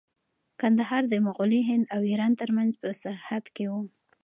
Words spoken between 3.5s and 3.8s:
کې و.